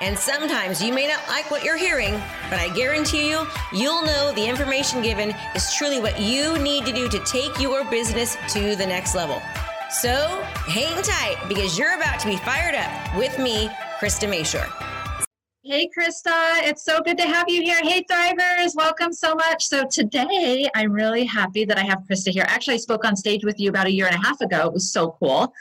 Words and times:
And 0.00 0.18
sometimes 0.18 0.82
you 0.82 0.92
may 0.92 1.08
not 1.08 1.26
like 1.26 1.50
what 1.50 1.64
you're 1.64 1.78
hearing, 1.78 2.20
but 2.50 2.58
I 2.58 2.68
guarantee 2.74 3.30
you, 3.30 3.46
you'll 3.72 4.02
know 4.02 4.30
the 4.32 4.46
information 4.46 5.00
given 5.00 5.34
is 5.54 5.72
truly 5.72 6.00
what 6.00 6.20
you 6.20 6.58
need 6.58 6.84
to 6.84 6.92
do 6.92 7.08
to 7.08 7.18
take 7.20 7.58
your 7.58 7.82
business 7.86 8.36
to 8.52 8.76
the 8.76 8.86
next 8.86 9.14
level. 9.14 9.40
So 9.88 10.42
hang 10.66 11.02
tight 11.02 11.36
because 11.48 11.78
you're 11.78 11.94
about 11.94 12.20
to 12.20 12.26
be 12.26 12.36
fired 12.36 12.74
up 12.74 13.16
with 13.16 13.38
me, 13.38 13.68
Krista 13.98 14.28
Mashore. 14.28 14.70
Hey, 15.64 15.88
Krista, 15.98 16.62
it's 16.62 16.84
so 16.84 17.00
good 17.00 17.16
to 17.16 17.24
have 17.24 17.48
you 17.48 17.62
here. 17.62 17.80
Hey, 17.82 18.04
Thrivers, 18.04 18.76
welcome 18.76 19.12
so 19.12 19.34
much. 19.34 19.64
So, 19.66 19.84
today 19.84 20.68
I'm 20.76 20.92
really 20.92 21.24
happy 21.24 21.64
that 21.64 21.76
I 21.76 21.82
have 21.82 22.04
Krista 22.08 22.28
here. 22.28 22.44
Actually, 22.46 22.74
I 22.74 22.76
spoke 22.76 23.04
on 23.04 23.16
stage 23.16 23.44
with 23.44 23.58
you 23.58 23.70
about 23.70 23.86
a 23.86 23.90
year 23.90 24.06
and 24.06 24.14
a 24.14 24.24
half 24.24 24.40
ago. 24.40 24.68
It 24.68 24.72
was 24.72 24.92
so 24.92 25.16
cool. 25.18 25.52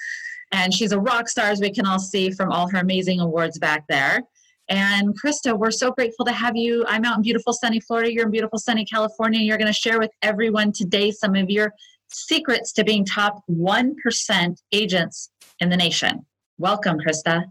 And 0.55 0.73
she's 0.73 0.94
a 0.94 1.00
rock 1.00 1.27
star, 1.27 1.48
as 1.48 1.59
we 1.59 1.70
can 1.70 1.86
all 1.86 2.00
see 2.00 2.32
from 2.32 2.50
all 2.50 2.70
her 2.70 2.77
amazing 2.77 3.20
awards 3.20 3.59
back 3.59 3.84
there. 3.90 4.22
And 4.70 5.14
Krista, 5.22 5.59
we're 5.59 5.70
so 5.70 5.91
grateful 5.91 6.26
to 6.26 6.31
have 6.31 6.55
you. 6.55 6.86
I'm 6.88 7.04
out 7.04 7.18
in 7.18 7.23
beautiful 7.23 7.52
sunny 7.52 7.81
Florida. 7.81 8.12
You're 8.12 8.23
in 8.23 8.31
beautiful 8.31 8.58
sunny 8.58 8.86
California. 8.86 9.42
You're 9.42 9.58
going 9.58 9.67
to 9.67 9.73
share 9.73 10.00
with 10.00 10.12
everyone 10.22 10.72
today 10.72 11.12
some 11.12 11.36
of 11.36 11.50
your 11.50 11.73
secrets 12.08 12.72
to 12.72 12.86
being 12.86 13.03
top 13.03 13.44
1% 13.52 14.56
agents 14.72 15.30
in 15.59 15.70
the 15.70 15.75
nation. 15.78 16.25
Welcome, 16.58 17.00
Krista. 17.00 17.44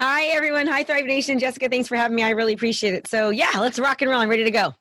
Hi, 0.00 0.24
everyone. 0.24 0.66
Hi, 0.66 0.82
Thrive 0.82 1.06
Nation. 1.06 1.38
Jessica, 1.38 1.68
thanks 1.68 1.86
for 1.86 1.94
having 1.94 2.16
me. 2.16 2.24
I 2.24 2.30
really 2.30 2.54
appreciate 2.54 2.92
it. 2.92 3.06
So, 3.06 3.30
yeah, 3.30 3.52
let's 3.60 3.78
rock 3.78 4.02
and 4.02 4.10
roll. 4.10 4.20
I'm 4.20 4.28
ready 4.28 4.44
to 4.44 4.50
go. 4.50 4.74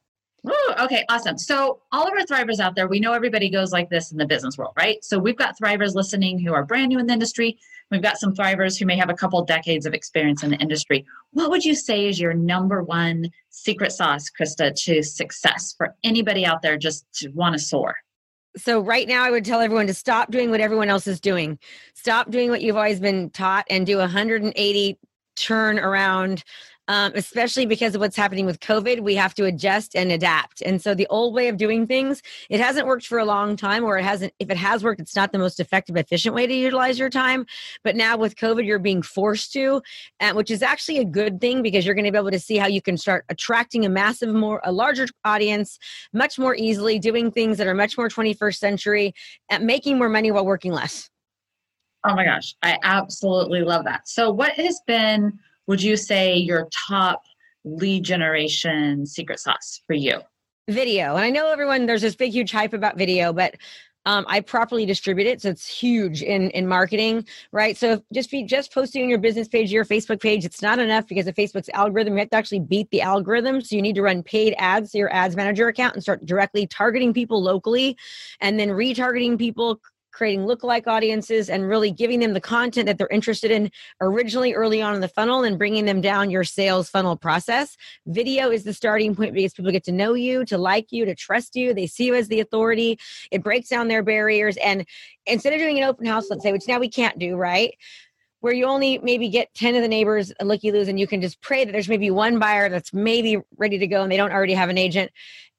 Ooh, 0.47 0.73
okay, 0.79 1.03
awesome. 1.09 1.37
So, 1.37 1.81
all 1.91 2.07
of 2.07 2.13
our 2.13 2.25
thrivers 2.25 2.59
out 2.59 2.75
there, 2.75 2.87
we 2.87 2.99
know 2.99 3.13
everybody 3.13 3.49
goes 3.49 3.71
like 3.71 3.89
this 3.89 4.11
in 4.11 4.17
the 4.17 4.25
business 4.25 4.57
world, 4.57 4.73
right? 4.77 5.03
So, 5.03 5.17
we've 5.17 5.37
got 5.37 5.57
thrivers 5.59 5.95
listening 5.95 6.39
who 6.39 6.53
are 6.53 6.63
brand 6.63 6.89
new 6.89 6.99
in 6.99 7.07
the 7.07 7.13
industry. 7.13 7.57
We've 7.89 8.01
got 8.01 8.19
some 8.19 8.33
thrivers 8.33 8.77
who 8.77 8.85
may 8.85 8.97
have 8.97 9.09
a 9.09 9.13
couple 9.13 9.43
decades 9.43 9.85
of 9.85 9.93
experience 9.93 10.43
in 10.43 10.51
the 10.51 10.57
industry. 10.57 11.05
What 11.31 11.49
would 11.49 11.65
you 11.65 11.73
say 11.73 12.07
is 12.07 12.19
your 12.19 12.33
number 12.33 12.83
one 12.83 13.29
secret 13.49 13.91
sauce, 13.91 14.29
Krista, 14.29 14.73
to 14.83 15.01
success 15.01 15.73
for 15.77 15.95
anybody 16.03 16.45
out 16.45 16.61
there 16.61 16.77
just 16.77 17.05
to 17.15 17.29
want 17.29 17.53
to 17.53 17.59
soar? 17.59 17.95
So, 18.55 18.79
right 18.79 19.07
now, 19.07 19.23
I 19.23 19.31
would 19.31 19.43
tell 19.43 19.59
everyone 19.59 19.87
to 19.87 19.93
stop 19.93 20.31
doing 20.31 20.51
what 20.51 20.61
everyone 20.61 20.89
else 20.89 21.07
is 21.07 21.19
doing. 21.19 21.57
Stop 21.95 22.29
doing 22.29 22.49
what 22.51 22.61
you've 22.61 22.77
always 22.77 22.99
been 22.99 23.31
taught 23.31 23.65
and 23.69 23.85
do 23.85 23.97
180 23.97 24.99
turn 25.35 25.79
around 25.79 26.43
um, 26.87 27.11
especially 27.15 27.65
because 27.65 27.95
of 27.95 28.01
what's 28.01 28.15
happening 28.15 28.45
with 28.45 28.59
COVID, 28.59 29.01
we 29.01 29.15
have 29.15 29.33
to 29.35 29.45
adjust 29.45 29.95
and 29.95 30.11
adapt. 30.11 30.61
And 30.61 30.81
so 30.81 30.93
the 30.93 31.07
old 31.07 31.33
way 31.33 31.47
of 31.47 31.57
doing 31.57 31.85
things, 31.85 32.21
it 32.49 32.59
hasn't 32.59 32.87
worked 32.87 33.05
for 33.05 33.19
a 33.19 33.25
long 33.25 33.55
time, 33.55 33.83
or 33.83 33.97
it 33.97 34.03
hasn't, 34.03 34.33
if 34.39 34.49
it 34.49 34.57
has 34.57 34.83
worked, 34.83 35.01
it's 35.01 35.15
not 35.15 35.31
the 35.31 35.37
most 35.37 35.59
effective, 35.59 35.97
efficient 35.97 36.33
way 36.33 36.47
to 36.47 36.53
utilize 36.53 36.97
your 36.97 37.09
time. 37.09 37.45
But 37.83 37.95
now 37.95 38.17
with 38.17 38.35
COVID, 38.35 38.65
you're 38.65 38.79
being 38.79 39.01
forced 39.01 39.51
to, 39.53 39.81
which 40.33 40.51
is 40.51 40.61
actually 40.61 40.99
a 40.99 41.05
good 41.05 41.41
thing 41.41 41.61
because 41.61 41.85
you're 41.85 41.95
going 41.95 42.05
to 42.05 42.11
be 42.11 42.17
able 42.17 42.31
to 42.31 42.39
see 42.39 42.57
how 42.57 42.67
you 42.67 42.81
can 42.81 42.97
start 42.97 43.25
attracting 43.29 43.85
a 43.85 43.89
massive, 43.89 44.33
more, 44.33 44.61
a 44.63 44.71
larger 44.71 45.07
audience 45.25 45.79
much 46.13 46.39
more 46.39 46.55
easily, 46.55 46.99
doing 46.99 47.31
things 47.31 47.57
that 47.57 47.67
are 47.67 47.75
much 47.75 47.97
more 47.97 48.09
21st 48.09 48.55
century, 48.55 49.13
and 49.49 49.65
making 49.65 49.97
more 49.97 50.09
money 50.09 50.31
while 50.31 50.45
working 50.45 50.71
less. 50.71 51.09
Oh 52.03 52.15
my 52.15 52.23
gosh, 52.23 52.55
I 52.61 52.77
absolutely 52.83 53.61
love 53.61 53.83
that. 53.85 54.07
So, 54.07 54.31
what 54.31 54.53
has 54.53 54.79
been 54.87 55.37
would 55.67 55.81
you 55.81 55.97
say 55.97 56.35
your 56.35 56.67
top 56.87 57.23
lead 57.63 58.03
generation 58.03 59.05
secret 59.05 59.39
sauce 59.39 59.81
for 59.85 59.93
you? 59.93 60.21
Video. 60.69 61.15
And 61.15 61.23
I 61.23 61.29
know 61.29 61.51
everyone, 61.51 61.85
there's 61.85 62.01
this 62.01 62.15
big, 62.15 62.31
huge 62.31 62.51
hype 62.51 62.73
about 62.73 62.97
video, 62.97 63.31
but 63.31 63.55
um, 64.05 64.25
I 64.29 64.39
properly 64.39 64.85
distribute 64.85 65.27
it, 65.27 65.41
so 65.41 65.49
it's 65.49 65.67
huge 65.67 66.23
in 66.23 66.49
in 66.51 66.65
marketing, 66.65 67.27
right? 67.51 67.75
So 67.75 68.01
just 68.13 68.31
be 68.31 68.43
just 68.43 68.73
posting 68.73 69.03
on 69.03 69.09
your 69.09 69.19
business 69.19 69.49
page, 69.49 69.69
your 69.69 69.83
Facebook 69.83 70.21
page, 70.21 70.45
it's 70.45 70.61
not 70.61 70.79
enough 70.79 71.07
because 71.07 71.27
of 71.27 71.35
Facebook's 71.35 71.69
algorithm. 71.73 72.13
You 72.13 72.19
have 72.19 72.29
to 72.29 72.37
actually 72.37 72.61
beat 72.61 72.89
the 72.89 73.01
algorithm, 73.01 73.59
so 73.59 73.75
you 73.75 73.81
need 73.81 73.95
to 73.95 74.01
run 74.01 74.23
paid 74.23 74.55
ads 74.59 74.91
to 74.91 74.97
your 74.97 75.13
ads 75.13 75.35
manager 75.35 75.67
account 75.67 75.95
and 75.95 76.01
start 76.01 76.25
directly 76.25 76.65
targeting 76.67 77.13
people 77.13 77.43
locally, 77.43 77.97
and 78.39 78.57
then 78.57 78.69
retargeting 78.69 79.37
people 79.37 79.81
creating 80.17 80.47
lookalike 80.47 80.87
audiences 80.87 81.47
and 81.47 81.69
really 81.69 81.91
giving 81.91 82.19
them 82.19 82.33
the 82.33 82.41
content 82.41 82.87
that 82.87 82.97
they're 82.97 83.07
interested 83.09 83.51
in 83.51 83.69
originally 84.01 84.51
early 84.53 84.81
on 84.81 84.95
in 84.95 85.01
the 85.01 85.07
funnel 85.07 85.43
and 85.43 85.59
bringing 85.59 85.85
them 85.85 86.01
down 86.01 86.31
your 86.31 86.43
sales 86.43 86.89
funnel 86.89 87.15
process. 87.15 87.77
Video 88.07 88.49
is 88.49 88.63
the 88.63 88.73
starting 88.73 89.15
point 89.15 89.35
because 89.35 89.53
people 89.53 89.71
get 89.71 89.83
to 89.83 89.91
know 89.91 90.15
you, 90.15 90.43
to 90.45 90.57
like 90.57 90.91
you, 90.91 91.05
to 91.05 91.13
trust 91.13 91.55
you. 91.55 91.71
They 91.71 91.85
see 91.85 92.05
you 92.05 92.15
as 92.15 92.29
the 92.29 92.39
authority. 92.39 92.97
It 93.31 93.43
breaks 93.43 93.69
down 93.69 93.89
their 93.89 94.01
barriers. 94.01 94.57
And 94.57 94.87
instead 95.27 95.53
of 95.53 95.59
doing 95.59 95.77
an 95.77 95.83
open 95.83 96.07
house, 96.07 96.25
let's 96.31 96.41
say, 96.41 96.51
which 96.51 96.67
now 96.67 96.79
we 96.79 96.89
can't 96.89 97.19
do, 97.19 97.35
right? 97.35 97.75
Where 98.41 98.53
you 98.53 98.65
only 98.65 98.99
maybe 98.99 99.29
get 99.29 99.53
10 99.53 99.75
of 99.75 99.81
the 99.81 99.87
neighbors 99.87 100.31
looky 100.41 100.71
loos 100.71 100.87
and 100.87 100.99
you 100.99 101.07
can 101.07 101.21
just 101.21 101.41
pray 101.41 101.65
that 101.65 101.71
there's 101.71 101.89
maybe 101.89 102.11
one 102.11 102.39
buyer 102.39 102.69
that's 102.69 102.93
maybe 102.93 103.37
ready 103.57 103.77
to 103.77 103.87
go 103.87 104.03
and 104.03 104.11
they 104.11 104.17
don't 104.17 104.31
already 104.31 104.53
have 104.53 104.69
an 104.69 104.77
agent. 104.77 105.11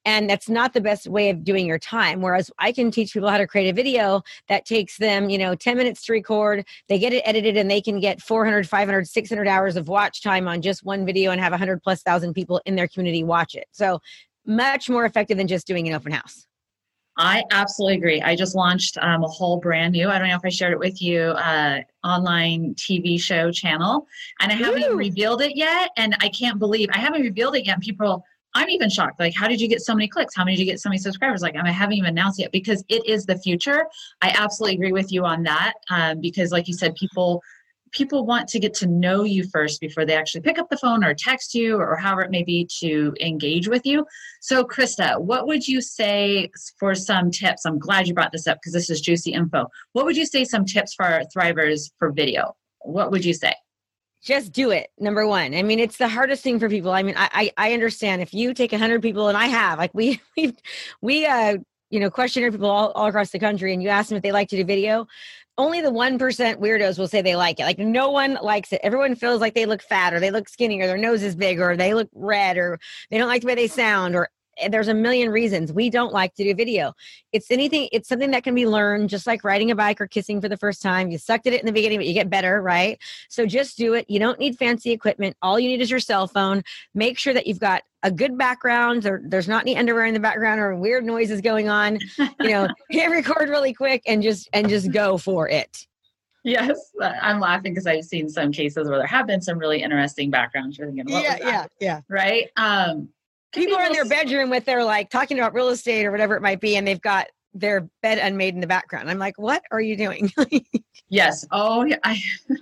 And 0.04 0.30
that's 0.30 0.48
not 0.48 0.72
the 0.72 0.80
best 0.80 1.06
way 1.06 1.28
of 1.28 1.44
doing 1.44 1.66
your 1.66 1.78
time. 1.78 2.22
Whereas 2.22 2.50
i 2.58 2.72
can 2.72 2.90
teach 2.90 3.12
people 3.12 3.28
how 3.28 3.36
to 3.36 3.46
create 3.46 3.68
a 3.68 3.74
video 3.74 4.22
that 4.48 4.64
takes 4.64 4.96
them 4.96 5.28
you 5.28 5.38
know 5.38 5.54
10 5.54 5.76
minutes 5.76 6.04
to 6.06 6.12
record. 6.12 6.64
They 6.88 6.98
get 6.98 7.12
it 7.12 7.22
edited 7.26 7.56
and 7.56 7.70
they 7.70 7.82
can 7.82 8.00
get 8.00 8.22
400 8.22 8.68
500 8.68 9.08
600 9.08 9.48
hours 9.48 9.76
of 9.76 9.88
watch 9.88 10.22
time 10.22 10.48
on 10.48 10.62
just 10.62 10.84
one 10.84 11.04
video 11.04 11.30
and 11.30 11.40
have 11.40 11.52
100 11.52 11.82
plus 11.82 12.02
thousand 12.02 12.34
people 12.34 12.60
in 12.64 12.76
their 12.76 12.88
community 12.88 13.24
watch 13.24 13.54
it. 13.54 13.66
So 13.72 14.00
much 14.46 14.88
more 14.88 15.04
effective 15.04 15.36
than 15.36 15.46
just 15.46 15.66
doing 15.66 15.86
an 15.88 15.94
open 15.94 16.12
house 16.12 16.47
I 17.18 17.42
absolutely 17.50 17.96
agree. 17.96 18.22
I 18.22 18.36
just 18.36 18.54
launched 18.54 18.96
um, 18.98 19.24
a 19.24 19.28
whole 19.28 19.58
brand 19.58 19.92
new, 19.92 20.08
I 20.08 20.18
don't 20.18 20.28
know 20.28 20.36
if 20.36 20.44
I 20.44 20.50
shared 20.50 20.72
it 20.72 20.78
with 20.78 21.02
you, 21.02 21.22
uh, 21.22 21.80
online 22.04 22.74
TV 22.76 23.20
show 23.20 23.50
channel. 23.50 24.06
And 24.40 24.52
I 24.52 24.54
haven't 24.54 24.96
revealed 24.96 25.42
it 25.42 25.56
yet. 25.56 25.90
And 25.96 26.16
I 26.20 26.28
can't 26.28 26.60
believe 26.60 26.88
I 26.92 26.98
haven't 26.98 27.22
revealed 27.22 27.56
it 27.56 27.66
yet. 27.66 27.80
People 27.80 28.24
I'm 28.54 28.70
even 28.70 28.88
shocked. 28.88 29.20
Like, 29.20 29.34
how 29.36 29.46
did 29.46 29.60
you 29.60 29.68
get 29.68 29.82
so 29.82 29.94
many 29.94 30.08
clicks? 30.08 30.34
How 30.34 30.44
many 30.44 30.56
did 30.56 30.64
you 30.64 30.72
get 30.72 30.80
so 30.80 30.88
many 30.88 30.98
subscribers? 30.98 31.42
Like, 31.42 31.54
I 31.56 31.70
haven't 31.70 31.96
even 31.96 32.08
announced 32.08 32.38
yet 32.38 32.50
because 32.50 32.82
it 32.88 33.06
is 33.06 33.26
the 33.26 33.36
future. 33.38 33.86
I 34.22 34.34
absolutely 34.36 34.76
agree 34.76 34.92
with 34.92 35.12
you 35.12 35.24
on 35.24 35.42
that 35.42 35.74
um, 35.90 36.20
because, 36.20 36.50
like 36.50 36.66
you 36.66 36.74
said, 36.74 36.94
people 36.94 37.42
people 37.92 38.26
want 38.26 38.48
to 38.48 38.58
get 38.58 38.74
to 38.74 38.86
know 38.86 39.24
you 39.24 39.44
first 39.44 39.80
before 39.80 40.04
they 40.04 40.16
actually 40.16 40.40
pick 40.40 40.58
up 40.58 40.68
the 40.68 40.76
phone 40.76 41.04
or 41.04 41.14
text 41.14 41.54
you 41.54 41.76
or 41.76 41.96
however 41.96 42.22
it 42.22 42.30
may 42.30 42.42
be 42.42 42.68
to 42.80 43.14
engage 43.20 43.68
with 43.68 43.84
you. 43.84 44.06
So, 44.40 44.64
Krista, 44.64 45.20
what 45.20 45.46
would 45.46 45.66
you 45.66 45.80
say 45.80 46.50
for 46.78 46.94
some 46.94 47.30
tips? 47.30 47.64
I'm 47.64 47.78
glad 47.78 48.08
you 48.08 48.14
brought 48.14 48.32
this 48.32 48.46
up 48.46 48.58
because 48.58 48.72
this 48.72 48.90
is 48.90 49.00
juicy 49.00 49.32
info. 49.32 49.66
What 49.92 50.04
would 50.04 50.16
you 50.16 50.26
say 50.26 50.44
some 50.44 50.64
tips 50.64 50.94
for 50.94 51.22
thrivers 51.34 51.90
for 51.98 52.12
video? 52.12 52.56
What 52.80 53.10
would 53.10 53.24
you 53.24 53.34
say? 53.34 53.54
just 54.20 54.52
do 54.52 54.70
it 54.70 54.88
number 54.98 55.26
one 55.26 55.54
i 55.54 55.62
mean 55.62 55.78
it's 55.78 55.96
the 55.96 56.08
hardest 56.08 56.42
thing 56.42 56.58
for 56.58 56.68
people 56.68 56.90
i 56.90 57.02
mean 57.02 57.14
i 57.16 57.52
i, 57.56 57.68
I 57.68 57.72
understand 57.72 58.20
if 58.20 58.34
you 58.34 58.52
take 58.52 58.72
100 58.72 59.00
people 59.00 59.28
and 59.28 59.38
i 59.38 59.46
have 59.46 59.78
like 59.78 59.92
we 59.94 60.20
we 60.36 60.56
we 61.00 61.26
uh 61.26 61.58
you 61.90 62.00
know 62.00 62.10
questionnaire 62.10 62.50
people 62.50 62.68
all, 62.68 62.90
all 62.92 63.06
across 63.06 63.30
the 63.30 63.38
country 63.38 63.72
and 63.72 63.82
you 63.82 63.88
ask 63.88 64.08
them 64.08 64.16
if 64.16 64.22
they 64.22 64.32
like 64.32 64.48
to 64.48 64.56
do 64.56 64.64
video 64.64 65.06
only 65.58 65.80
the 65.80 65.90
1% 65.90 66.18
weirdos 66.56 66.98
will 66.98 67.08
say 67.08 67.20
they 67.20 67.34
like 67.34 67.58
it. 67.58 67.64
Like 67.64 67.78
no 67.78 68.10
one 68.10 68.38
likes 68.40 68.72
it. 68.72 68.80
Everyone 68.84 69.16
feels 69.16 69.40
like 69.40 69.54
they 69.54 69.66
look 69.66 69.82
fat 69.82 70.14
or 70.14 70.20
they 70.20 70.30
look 70.30 70.48
skinny 70.48 70.80
or 70.80 70.86
their 70.86 70.96
nose 70.96 71.22
is 71.22 71.34
big 71.34 71.60
or 71.60 71.76
they 71.76 71.94
look 71.94 72.08
red 72.14 72.56
or 72.56 72.78
they 73.10 73.18
don't 73.18 73.28
like 73.28 73.42
the 73.42 73.48
way 73.48 73.56
they 73.56 73.66
sound 73.66 74.14
or 74.14 74.30
there's 74.70 74.88
a 74.88 74.94
million 74.94 75.30
reasons 75.30 75.72
we 75.72 75.90
don't 75.90 76.12
like 76.12 76.34
to 76.34 76.44
do 76.44 76.54
video. 76.54 76.92
It's 77.32 77.50
anything, 77.50 77.88
it's 77.92 78.08
something 78.08 78.30
that 78.32 78.44
can 78.44 78.54
be 78.54 78.66
learned, 78.66 79.10
just 79.10 79.26
like 79.26 79.44
riding 79.44 79.70
a 79.70 79.76
bike 79.76 80.00
or 80.00 80.06
kissing 80.06 80.40
for 80.40 80.48
the 80.48 80.56
first 80.56 80.82
time. 80.82 81.10
You 81.10 81.18
sucked 81.18 81.46
at 81.46 81.52
it 81.52 81.60
in 81.60 81.66
the 81.66 81.72
beginning, 81.72 81.98
but 81.98 82.06
you 82.06 82.14
get 82.14 82.30
better, 82.30 82.60
right? 82.60 82.98
So 83.28 83.46
just 83.46 83.76
do 83.76 83.94
it. 83.94 84.08
You 84.08 84.18
don't 84.18 84.38
need 84.38 84.58
fancy 84.58 84.90
equipment. 84.90 85.36
All 85.42 85.58
you 85.58 85.68
need 85.68 85.80
is 85.80 85.90
your 85.90 86.00
cell 86.00 86.26
phone. 86.26 86.62
Make 86.94 87.18
sure 87.18 87.34
that 87.34 87.46
you've 87.46 87.60
got 87.60 87.82
a 88.02 88.10
good 88.10 88.38
background 88.38 89.06
or 89.06 89.20
there's 89.24 89.48
not 89.48 89.62
any 89.62 89.76
underwear 89.76 90.04
in 90.04 90.14
the 90.14 90.20
background 90.20 90.60
or 90.60 90.74
weird 90.76 91.04
noises 91.04 91.40
going 91.40 91.68
on. 91.68 91.98
You 92.18 92.50
know, 92.50 92.68
hit 92.90 93.10
record 93.10 93.48
really 93.48 93.72
quick 93.72 94.02
and 94.06 94.22
just 94.22 94.48
and 94.52 94.68
just 94.68 94.92
go 94.92 95.18
for 95.18 95.48
it. 95.48 95.86
Yes, 96.44 96.78
I'm 97.00 97.40
laughing 97.40 97.72
because 97.72 97.86
I've 97.86 98.04
seen 98.04 98.28
some 98.28 98.52
cases 98.52 98.88
where 98.88 98.98
there 98.98 99.06
have 99.06 99.26
been 99.26 99.42
some 99.42 99.58
really 99.58 99.82
interesting 99.82 100.30
backgrounds. 100.30 100.78
You're 100.78 100.86
thinking, 100.86 101.08
yeah, 101.08 101.36
yeah, 101.40 101.66
yeah, 101.80 102.00
right. 102.08 102.48
Um, 102.56 103.08
people 103.52 103.76
are 103.76 103.84
in 103.84 103.92
their 103.92 104.04
bedroom 104.04 104.50
with 104.50 104.64
their 104.64 104.84
like 104.84 105.10
talking 105.10 105.38
about 105.38 105.54
real 105.54 105.68
estate 105.68 106.04
or 106.04 106.10
whatever 106.10 106.36
it 106.36 106.42
might 106.42 106.60
be, 106.60 106.76
and 106.76 106.86
they've 106.86 107.00
got 107.00 107.26
their 107.54 107.88
bed 108.02 108.18
unmade 108.18 108.54
in 108.54 108.60
the 108.60 108.66
background. 108.66 109.10
I'm 109.10 109.18
like, 109.18 109.38
what 109.38 109.62
are 109.70 109.80
you 109.80 109.96
doing? 109.96 110.30
yes. 111.08 111.46
Oh, 111.50 111.84
yeah. 111.84 111.96
I, 112.04 112.20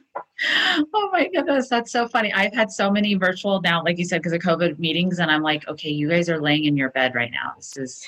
oh 0.94 1.10
my 1.12 1.28
goodness, 1.28 1.68
that's 1.68 1.92
so 1.92 2.08
funny. 2.08 2.32
I've 2.32 2.54
had 2.54 2.70
so 2.70 2.90
many 2.90 3.14
virtual 3.14 3.60
now, 3.60 3.82
like 3.82 3.98
you 3.98 4.04
said, 4.04 4.22
because 4.22 4.32
of 4.32 4.40
COVID 4.40 4.78
meetings, 4.78 5.18
and 5.18 5.30
I'm 5.30 5.42
like, 5.42 5.66
okay, 5.68 5.90
you 5.90 6.08
guys 6.08 6.28
are 6.28 6.40
laying 6.40 6.64
in 6.64 6.76
your 6.76 6.90
bed 6.90 7.14
right 7.14 7.30
now. 7.30 7.52
This 7.56 7.76
is 7.76 8.06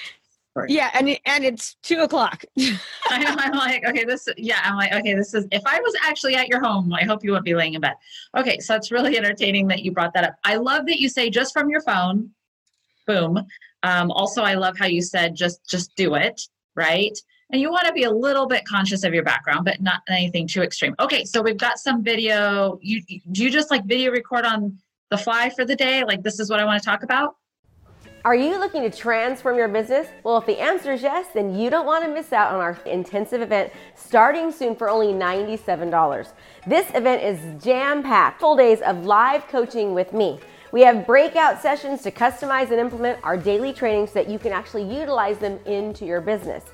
yeah, 0.67 0.91
and 0.95 1.17
and 1.25 1.45
it's 1.45 1.77
two 1.83 2.01
o'clock. 2.01 2.45
I'm 3.11 3.53
like, 3.53 3.85
okay, 3.87 4.05
this. 4.05 4.29
Yeah, 4.37 4.61
I'm 4.65 4.77
like, 4.77 4.93
okay, 4.93 5.15
this 5.15 5.35
is. 5.35 5.47
If 5.53 5.63
I 5.67 5.81
was 5.81 5.95
actually 6.03 6.35
at 6.35 6.49
your 6.49 6.61
home, 6.61 6.93
I 6.93 7.05
hope 7.05 7.23
you 7.23 7.31
wouldn't 7.31 7.45
be 7.45 7.55
laying 7.55 7.75
in 7.75 7.81
bed. 7.81 7.95
Okay, 8.37 8.59
so 8.59 8.75
it's 8.75 8.91
really 8.91 9.17
entertaining 9.17 9.69
that 9.69 9.85
you 9.85 9.93
brought 9.93 10.15
that 10.15 10.25
up. 10.25 10.35
I 10.45 10.57
love 10.57 10.87
that 10.87 10.99
you 10.99 11.09
say 11.09 11.31
just 11.31 11.53
from 11.53 11.71
your 11.71 11.83
phone. 11.83 12.31
Boom. 13.09 13.45
Um, 13.83 14.13
also, 14.13 14.43
I 14.43 14.55
love 14.55 14.79
how 14.79 14.87
you 14.87 15.03
said 15.03 15.35
just 15.35 15.69
just 15.69 15.97
do 15.97 16.15
it 16.15 16.41
right 16.79 17.19
and 17.51 17.61
you 17.61 17.71
want 17.71 17.87
to 17.87 17.93
be 17.93 18.05
a 18.05 18.11
little 18.11 18.47
bit 18.47 18.65
conscious 18.65 19.05
of 19.05 19.13
your 19.13 19.25
background 19.25 19.65
but 19.65 19.83
not 19.83 20.01
anything 20.09 20.47
too 20.47 20.63
extreme 20.63 20.95
okay 21.01 21.25
so 21.25 21.43
we've 21.43 21.59
got 21.59 21.79
some 21.79 22.03
video 22.03 22.79
you 22.81 23.03
do 23.33 23.43
you 23.43 23.51
just 23.51 23.71
like 23.71 23.85
video 23.85 24.13
record 24.13 24.45
on 24.45 24.79
the 25.11 25.19
fly 25.19 25.51
for 25.51 25.65
the 25.65 25.75
day 25.75 26.05
like 26.05 26.23
this 26.23 26.39
is 26.39 26.49
what 26.49 26.61
i 26.61 26.65
want 26.65 26.81
to 26.81 26.87
talk 26.87 27.03
about 27.03 27.37
are 28.25 28.35
you 28.35 28.59
looking 28.59 28.83
to 28.83 28.91
transform 28.91 29.57
your 29.57 29.69
business? 29.69 30.09
Well, 30.25 30.37
if 30.39 30.45
the 30.45 30.59
answer 30.59 30.93
is 30.93 31.03
yes, 31.03 31.29
then 31.33 31.55
you 31.55 31.71
don't 31.71 31.87
want 31.87 32.05
to 32.05 32.13
miss 32.13 32.33
out 32.33 32.53
on 32.53 32.61
our 32.61 32.77
intensive 32.85 33.41
event 33.41 33.73
starting 33.95 34.51
soon 34.51 34.75
for 34.75 34.91
only 34.91 35.15
$97. 35.15 36.33
This 36.67 36.91
event 36.95 37.23
is 37.23 37.63
jam 37.63 38.03
packed, 38.03 38.41
full 38.41 38.57
days 38.57 38.81
of 38.83 39.07
live 39.07 39.47
coaching 39.47 39.95
with 39.95 40.13
me. 40.13 40.41
We 40.71 40.83
have 40.83 41.07
breakout 41.07 41.63
sessions 41.63 42.03
to 42.03 42.11
customize 42.11 42.71
and 42.71 42.79
implement 42.79 43.19
our 43.25 43.37
daily 43.37 43.73
trainings 43.73 44.11
so 44.11 44.23
that 44.23 44.29
you 44.29 44.39
can 44.39 44.53
actually 44.53 44.85
utilize 44.85 45.39
them 45.39 45.59
into 45.65 46.05
your 46.05 46.21
business. 46.21 46.65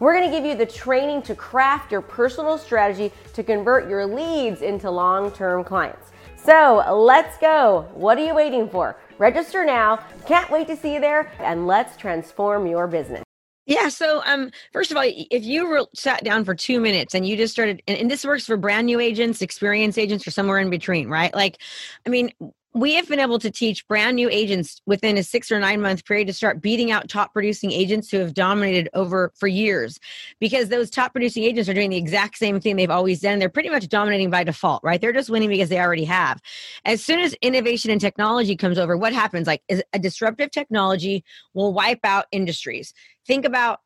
We're 0.00 0.20
to 0.20 0.30
give 0.30 0.44
you 0.44 0.54
the 0.54 0.66
training 0.66 1.22
to 1.22 1.34
craft 1.34 1.92
your 1.92 2.00
personal 2.00 2.58
strategy 2.58 3.12
to 3.34 3.42
convert 3.42 3.88
your 3.88 4.06
leads 4.06 4.62
into 4.62 4.90
long 4.90 5.30
term 5.32 5.64
clients. 5.64 6.10
So 6.36 6.82
let's 6.92 7.38
go. 7.38 7.86
What 7.94 8.18
are 8.18 8.24
you 8.24 8.34
waiting 8.34 8.68
for? 8.68 8.98
Register 9.18 9.64
now. 9.64 9.98
Can't 10.26 10.50
wait 10.50 10.66
to 10.66 10.76
see 10.76 10.94
you 10.94 11.00
there, 11.00 11.30
and 11.38 11.68
let's 11.68 11.96
transform 11.96 12.66
your 12.66 12.88
business. 12.88 13.22
Yeah. 13.66 13.88
So, 13.88 14.22
um, 14.26 14.50
first 14.72 14.90
of 14.90 14.96
all, 14.96 15.04
if 15.06 15.44
you 15.44 15.72
re- 15.72 15.86
sat 15.94 16.24
down 16.24 16.44
for 16.44 16.54
two 16.54 16.80
minutes 16.80 17.14
and 17.14 17.24
you 17.24 17.36
just 17.36 17.52
started, 17.52 17.80
and, 17.86 17.96
and, 17.96 18.10
this 18.10 18.24
works 18.24 18.44
for 18.44 18.56
brand 18.56 18.86
new 18.86 18.98
agents, 18.98 19.40
experienced 19.40 19.98
agents, 19.98 20.26
or 20.26 20.32
somewhere 20.32 20.58
in 20.58 20.68
between, 20.68 21.08
right? 21.08 21.32
Like, 21.32 21.58
I 22.04 22.10
mean, 22.10 22.32
we 22.74 22.94
have 22.94 23.06
been 23.08 23.20
able 23.20 23.38
to 23.38 23.50
teach 23.50 23.86
brand 23.86 24.16
new 24.16 24.30
agents 24.30 24.80
within 24.86 25.18
a 25.18 25.22
six 25.22 25.52
or 25.52 25.58
nine 25.58 25.80
month 25.80 26.04
period 26.04 26.26
to 26.26 26.32
start 26.32 26.62
beating 26.62 26.90
out 26.90 27.08
top 27.08 27.32
producing 27.32 27.70
agents 27.70 28.10
who 28.10 28.18
have 28.18 28.32
dominated 28.32 28.88
over 28.94 29.32
for 29.38 29.46
years. 29.46 29.98
Because 30.40 30.68
those 30.68 30.88
top 30.88 31.12
producing 31.12 31.44
agents 31.44 31.68
are 31.68 31.74
doing 31.74 31.90
the 31.90 31.96
exact 31.96 32.38
same 32.38 32.60
thing 32.60 32.76
they've 32.76 32.90
always 32.90 33.20
done. 33.20 33.38
They're 33.38 33.50
pretty 33.50 33.68
much 33.68 33.88
dominating 33.88 34.30
by 34.30 34.44
default 34.44 34.82
right? 34.82 35.00
They're 35.00 35.12
just 35.12 35.30
winning 35.30 35.50
because 35.50 35.68
they 35.68 35.80
already 35.80 36.04
have. 36.04 36.40
As 36.84 37.04
soon 37.04 37.20
as 37.20 37.34
innovation 37.42 37.90
and 37.90 38.00
technology 38.00 38.56
comes 38.56 38.78
over 38.78 38.96
what 38.96 39.12
happens? 39.12 39.46
Like 39.46 39.62
a 39.92 39.98
disruptive 39.98 40.50
technology 40.50 41.24
will 41.54 41.72
wipe 41.72 42.00
out 42.04 42.26
industries. 42.32 42.94
Think 43.26 43.44
about 43.44 43.80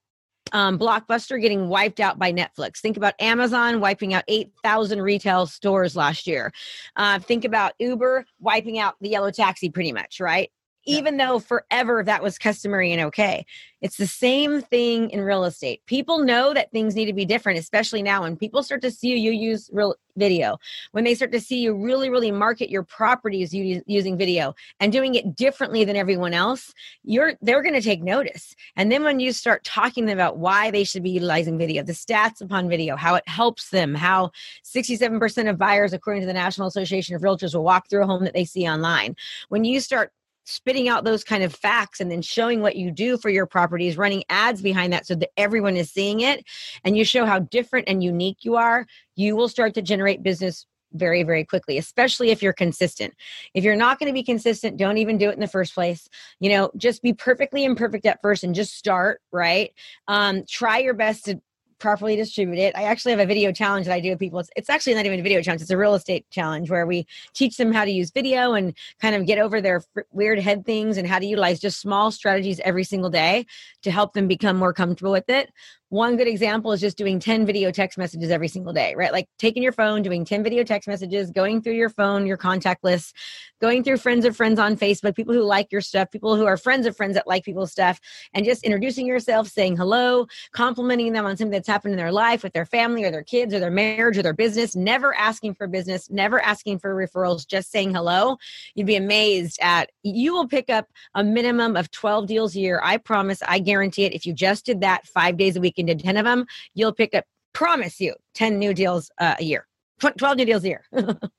um, 0.52 0.78
Blockbuster 0.78 1.40
getting 1.40 1.68
wiped 1.68 2.00
out 2.00 2.18
by 2.18 2.32
Netflix. 2.32 2.78
Think 2.78 2.96
about 2.96 3.14
Amazon 3.20 3.80
wiping 3.80 4.14
out 4.14 4.24
8,000 4.28 5.02
retail 5.02 5.46
stores 5.46 5.96
last 5.96 6.26
year. 6.26 6.52
Uh, 6.96 7.18
think 7.18 7.44
about 7.44 7.72
Uber 7.78 8.24
wiping 8.40 8.78
out 8.78 8.94
the 9.00 9.08
yellow 9.08 9.30
taxi 9.30 9.70
pretty 9.70 9.92
much, 9.92 10.20
right? 10.20 10.50
Even 10.86 11.16
though 11.16 11.38
forever 11.38 12.02
that 12.02 12.22
was 12.22 12.38
customary 12.38 12.92
and 12.92 13.02
okay. 13.02 13.44
It's 13.82 13.98
the 13.98 14.06
same 14.06 14.62
thing 14.62 15.10
in 15.10 15.20
real 15.20 15.44
estate. 15.44 15.84
People 15.84 16.20
know 16.20 16.54
that 16.54 16.72
things 16.72 16.94
need 16.94 17.04
to 17.06 17.12
be 17.12 17.26
different, 17.26 17.58
especially 17.58 18.02
now 18.02 18.22
when 18.22 18.36
people 18.36 18.62
start 18.62 18.80
to 18.82 18.90
see 18.90 19.16
you 19.18 19.30
use 19.30 19.68
real 19.72 19.94
video, 20.16 20.58
when 20.92 21.04
they 21.04 21.14
start 21.14 21.30
to 21.32 21.40
see 21.40 21.60
you 21.60 21.74
really, 21.74 22.08
really 22.08 22.32
market 22.32 22.70
your 22.70 22.82
properties 22.82 23.52
using 23.52 24.16
video 24.16 24.54
and 24.80 24.92
doing 24.92 25.14
it 25.14 25.36
differently 25.36 25.84
than 25.84 25.94
everyone 25.94 26.32
else, 26.32 26.72
you're 27.04 27.34
they're 27.42 27.62
going 27.62 27.74
to 27.74 27.82
take 27.82 28.02
notice. 28.02 28.56
And 28.76 28.90
then 28.90 29.04
when 29.04 29.20
you 29.20 29.30
start 29.30 29.62
talking 29.62 30.10
about 30.10 30.38
why 30.38 30.70
they 30.70 30.84
should 30.84 31.02
be 31.02 31.10
utilizing 31.10 31.58
video, 31.58 31.82
the 31.82 31.92
stats 31.92 32.40
upon 32.40 32.70
video, 32.70 32.96
how 32.96 33.14
it 33.14 33.28
helps 33.28 33.68
them, 33.68 33.94
how 33.94 34.30
67% 34.64 35.50
of 35.50 35.58
buyers, 35.58 35.92
according 35.92 36.22
to 36.22 36.26
the 36.26 36.32
National 36.32 36.66
Association 36.66 37.14
of 37.14 37.20
Realtors, 37.20 37.54
will 37.54 37.62
walk 37.62 37.90
through 37.90 38.04
a 38.04 38.06
home 38.06 38.24
that 38.24 38.32
they 38.32 38.46
see 38.46 38.66
online. 38.66 39.14
When 39.50 39.64
you 39.64 39.80
start 39.80 40.12
spitting 40.46 40.88
out 40.88 41.04
those 41.04 41.24
kind 41.24 41.42
of 41.42 41.54
facts 41.54 42.00
and 42.00 42.10
then 42.10 42.22
showing 42.22 42.62
what 42.62 42.76
you 42.76 42.90
do 42.90 43.18
for 43.18 43.28
your 43.28 43.46
properties, 43.46 43.96
running 43.98 44.24
ads 44.28 44.62
behind 44.62 44.92
that 44.92 45.06
so 45.06 45.14
that 45.14 45.30
everyone 45.36 45.76
is 45.76 45.90
seeing 45.90 46.20
it, 46.20 46.44
and 46.84 46.96
you 46.96 47.04
show 47.04 47.26
how 47.26 47.40
different 47.40 47.88
and 47.88 48.02
unique 48.02 48.38
you 48.44 48.56
are, 48.56 48.86
you 49.16 49.36
will 49.36 49.48
start 49.48 49.74
to 49.74 49.82
generate 49.82 50.22
business 50.22 50.66
very 50.92 51.24
very 51.24 51.44
quickly 51.44 51.78
especially 51.78 52.30
if 52.30 52.42
you're 52.42 52.52
consistent. 52.52 53.12
If 53.54 53.64
you're 53.64 53.76
not 53.76 53.98
going 53.98 54.06
to 54.06 54.14
be 54.14 54.22
consistent 54.22 54.76
don't 54.76 54.98
even 54.98 55.18
do 55.18 55.28
it 55.28 55.34
in 55.34 55.40
the 55.40 55.48
first 55.48 55.74
place. 55.74 56.08
You 56.40 56.50
know 56.50 56.70
just 56.76 57.02
be 57.02 57.12
perfectly 57.12 57.64
imperfect 57.64 58.06
at 58.06 58.22
first 58.22 58.44
and 58.44 58.54
just 58.54 58.74
start 58.74 59.20
right? 59.32 59.72
Um, 60.08 60.44
try 60.48 60.78
your 60.78 60.94
best 60.94 61.26
to 61.26 61.40
properly 61.78 62.16
distribute 62.16 62.58
it. 62.58 62.76
I 62.76 62.84
actually 62.84 63.12
have 63.12 63.20
a 63.20 63.26
video 63.26 63.52
challenge 63.52 63.86
that 63.86 63.94
I 63.94 64.00
do 64.00 64.10
with 64.10 64.18
people. 64.18 64.38
It's, 64.38 64.50
it's, 64.56 64.70
actually 64.70 64.94
not 64.94 65.06
even 65.06 65.20
a 65.20 65.22
video 65.22 65.42
challenge, 65.42 65.62
it's 65.62 65.70
a 65.70 65.76
real 65.76 65.94
estate 65.94 66.26
challenge 66.30 66.70
where 66.70 66.86
we 66.86 67.06
teach 67.34 67.56
them 67.56 67.72
how 67.72 67.84
to 67.84 67.90
use 67.90 68.10
video 68.10 68.54
and 68.54 68.74
kind 69.00 69.14
of 69.14 69.26
get 69.26 69.38
over 69.38 69.60
their 69.60 69.76
f- 69.76 70.04
weird 70.12 70.38
head 70.38 70.64
things 70.64 70.96
and 70.96 71.06
how 71.06 71.18
to 71.18 71.26
utilize 71.26 71.60
just 71.60 71.80
small 71.80 72.10
strategies 72.10 72.60
every 72.60 72.84
single 72.84 73.10
day 73.10 73.46
to 73.82 73.90
help 73.90 74.12
them 74.12 74.26
become 74.28 74.56
more 74.56 74.72
comfortable 74.72 75.12
with 75.12 75.28
it 75.28 75.50
one 75.88 76.16
good 76.16 76.26
example 76.26 76.72
is 76.72 76.80
just 76.80 76.96
doing 76.96 77.20
10 77.20 77.46
video 77.46 77.70
text 77.70 77.96
messages 77.96 78.30
every 78.30 78.48
single 78.48 78.72
day, 78.72 78.94
right? 78.96 79.12
Like 79.12 79.28
taking 79.38 79.62
your 79.62 79.72
phone, 79.72 80.02
doing 80.02 80.24
10 80.24 80.42
video 80.42 80.64
text 80.64 80.88
messages, 80.88 81.30
going 81.30 81.62
through 81.62 81.74
your 81.74 81.90
phone, 81.90 82.26
your 82.26 82.36
contact 82.36 82.82
list, 82.82 83.14
going 83.60 83.84
through 83.84 83.98
friends 83.98 84.24
of 84.24 84.36
friends 84.36 84.58
on 84.58 84.76
Facebook, 84.76 85.14
people 85.14 85.32
who 85.32 85.42
like 85.42 85.70
your 85.70 85.80
stuff, 85.80 86.10
people 86.10 86.34
who 86.34 86.44
are 86.44 86.56
friends 86.56 86.86
of 86.86 86.96
friends 86.96 87.14
that 87.14 87.28
like 87.28 87.44
people's 87.44 87.70
stuff, 87.70 88.00
and 88.34 88.44
just 88.44 88.64
introducing 88.64 89.06
yourself, 89.06 89.46
saying 89.46 89.76
hello, 89.76 90.26
complimenting 90.52 91.12
them 91.12 91.24
on 91.24 91.36
something 91.36 91.52
that's 91.52 91.68
happened 91.68 91.92
in 91.92 91.98
their 91.98 92.12
life 92.12 92.42
with 92.42 92.52
their 92.52 92.66
family 92.66 93.04
or 93.04 93.12
their 93.12 93.22
kids 93.22 93.54
or 93.54 93.60
their 93.60 93.70
marriage 93.70 94.18
or 94.18 94.22
their 94.22 94.34
business, 94.34 94.74
never 94.74 95.14
asking 95.14 95.54
for 95.54 95.68
business, 95.68 96.10
never 96.10 96.40
asking 96.40 96.80
for 96.80 96.94
referrals, 96.96 97.46
just 97.46 97.70
saying 97.70 97.94
hello. 97.94 98.36
You'd 98.74 98.88
be 98.88 98.96
amazed 98.96 99.58
at 99.62 99.90
you 100.02 100.34
will 100.34 100.48
pick 100.48 100.68
up 100.68 100.86
a 101.14 101.22
minimum 101.22 101.76
of 101.76 101.92
12 101.92 102.26
deals 102.26 102.56
a 102.56 102.60
year. 102.60 102.80
I 102.82 102.96
promise, 102.96 103.40
I 103.46 103.60
guarantee 103.60 104.04
it. 104.04 104.14
If 104.14 104.26
you 104.26 104.32
just 104.32 104.66
did 104.66 104.80
that 104.80 105.06
five 105.06 105.36
days 105.36 105.56
a 105.56 105.60
week 105.60 105.76
did 105.86 106.00
10 106.00 106.16
of 106.16 106.24
them, 106.24 106.46
you'll 106.74 106.92
pick 106.92 107.14
up, 107.14 107.24
promise 107.52 108.00
you, 108.00 108.14
10 108.34 108.58
new 108.58 108.74
deals 108.74 109.10
uh, 109.18 109.34
a 109.38 109.44
year, 109.44 109.66
12 110.00 110.36
new 110.36 110.44
deals 110.44 110.64
a 110.64 110.68
year. 110.68 110.84